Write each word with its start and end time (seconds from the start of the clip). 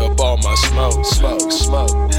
up 0.00 0.20
all 0.20 0.36
my 0.38 0.54
smoke, 0.54 1.04
smoke, 1.04 1.52
smoke. 1.52 2.10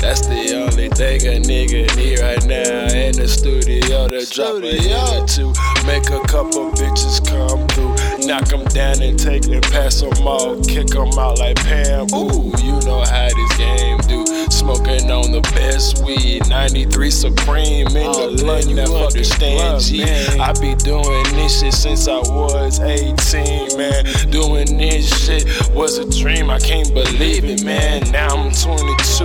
That's 0.00 0.26
the 0.26 0.54
only 0.54 0.88
thing 0.90 1.20
a 1.26 1.40
nigga 1.40 1.96
need 1.96 2.18
right 2.20 2.44
now 2.44 2.86
in 2.92 3.12
the 3.16 3.28
studio 3.28 4.08
to 4.08 4.26
drop 4.26 4.62
a 4.62 4.72
hit 4.74 5.22
or 5.22 5.26
two. 5.26 5.52
Make 5.86 6.10
a 6.10 6.20
couple 6.26 6.70
bitches 6.72 7.24
come 7.26 7.66
through. 7.68 8.07
Knock 8.28 8.44
them 8.48 8.64
down 8.66 9.00
and 9.00 9.18
take 9.18 9.46
and 9.46 9.62
pass 9.62 10.02
them 10.02 10.12
all. 10.26 10.60
Kick 10.62 10.88
them 10.88 11.08
out 11.18 11.38
like 11.38 11.56
Pam. 11.56 12.06
Ooh, 12.14 12.52
you 12.62 12.78
know 12.84 13.00
how 13.00 13.26
this 13.34 13.56
game 13.56 13.96
do. 14.06 14.26
Smoking 14.50 15.10
on 15.10 15.32
the 15.32 15.40
best 15.54 16.04
weed. 16.04 16.46
93 16.46 17.10
Supreme 17.10 17.86
in 17.88 18.06
Oh, 18.06 18.30
the 18.36 18.42
blunt. 18.42 18.68
you 18.68 18.76
You 18.76 18.82
understand, 18.82 19.80
G. 19.80 20.04
man. 20.04 20.40
I 20.42 20.52
be 20.60 20.74
doing 20.74 21.24
this 21.36 21.60
shit 21.60 21.72
since 21.72 22.06
I 22.06 22.18
was 22.18 22.80
18, 22.80 23.78
man. 23.78 24.04
Doing 24.30 24.76
this 24.76 25.08
shit 25.24 25.70
was 25.74 25.96
a 25.96 26.04
dream. 26.20 26.50
I 26.50 26.58
can't 26.58 26.92
believe 26.92 27.44
it, 27.46 27.64
man. 27.64 28.10
Now 28.10 28.28
I'm 28.28 28.52
22. 28.52 29.17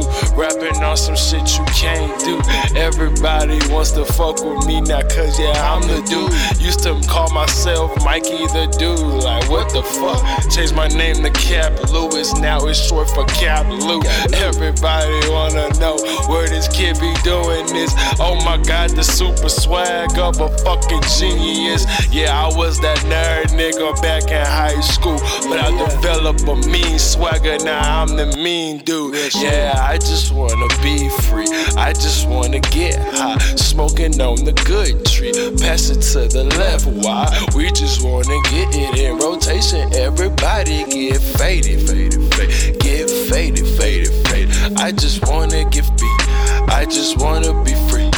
Rapping 0.83 0.89
on 0.89 0.97
some 0.97 1.15
shit 1.15 1.57
you 1.57 1.65
can't 1.65 2.19
do. 2.23 2.39
Everybody 2.77 3.59
wants 3.71 3.91
to 3.91 4.05
fuck 4.05 4.43
with 4.43 4.65
me 4.65 4.81
now, 4.81 5.01
cause 5.01 5.39
yeah, 5.39 5.73
I'm 5.73 5.81
the 5.81 6.01
dude. 6.07 6.61
Used 6.61 6.81
to 6.83 6.99
call 7.07 7.29
myself 7.31 7.91
Mikey 8.03 8.47
the 8.47 8.67
dude. 8.77 9.23
Like, 9.23 9.49
what 9.49 9.71
the 9.71 9.83
fuck? 9.83 10.21
Changed 10.51 10.75
my 10.75 10.87
name 10.87 11.23
to 11.23 11.29
Cap 11.31 11.71
Lewis. 11.91 12.33
Now 12.35 12.65
it's 12.65 12.79
short 12.79 13.09
for 13.09 13.25
Cap 13.25 13.67
Lou. 13.67 14.01
Everybody 14.33 15.29
wanna 15.29 15.69
know 15.79 15.97
where 16.27 16.47
this 16.47 16.67
kid 16.67 16.99
be 16.99 17.13
doing 17.23 17.65
this. 17.67 17.93
Oh 18.19 18.35
my 18.43 18.57
god, 18.57 18.91
the 18.91 19.03
super 19.03 19.49
swag 19.49 20.17
of 20.17 20.39
a 20.41 20.49
fucking 20.59 21.03
genius. 21.17 21.85
Yeah, 22.11 22.37
I 22.37 22.55
was 22.55 22.79
that 22.81 22.97
nerd 23.07 23.42
nigga 23.53 23.93
back 24.01 24.23
in 24.29 24.45
high 24.45 24.79
school. 24.81 25.17
But 25.47 25.59
I 25.59 25.69
developed 25.89 26.43
a 26.47 26.55
mean 26.69 26.99
swagger, 26.99 27.57
now 27.63 28.03
I'm 28.03 28.15
the 28.15 28.27
mean 28.37 28.79
dude. 28.79 29.15
Yeah, 29.35 29.73
I 29.77 29.97
just 29.97 30.33
wanna 30.33 30.67
be 30.81 31.09
free. 31.09 31.47
I 31.77 31.93
just 31.93 32.27
wanna 32.27 32.59
get 32.59 32.97
high. 33.13 33.37
Smoking 33.55 34.19
on 34.21 34.43
the 34.43 34.53
good 34.65 35.05
tree. 35.05 35.33
Pass 35.61 35.89
it 35.89 36.01
to 36.13 36.27
the 36.27 36.45
left. 36.57 36.85
Why? 36.85 37.25
We 37.55 37.71
just 37.71 38.03
wanna 38.03 38.39
get 38.49 38.75
it 38.75 38.99
in 38.99 39.17
rotation. 39.17 39.93
Everybody 39.93 40.83
get 40.85 41.21
faded, 41.21 41.87
faded, 41.87 42.33
faded. 42.33 42.79
Get 42.79 43.09
faded, 43.09 43.67
faded, 43.77 44.13
faded. 44.27 44.77
I 44.77 44.91
just 44.91 45.25
wanna 45.27 45.65
get 45.69 45.85
beat. 45.99 46.23
I 46.69 46.85
just 46.85 47.17
wanna 47.17 47.53
be 47.63 47.73
free. 47.89 48.09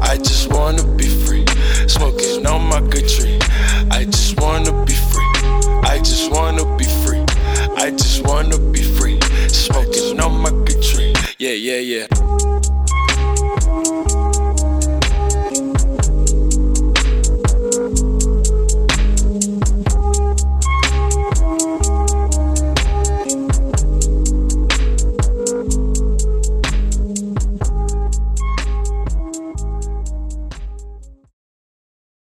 I 0.00 0.16
just 0.16 0.50
wanna 0.52 0.84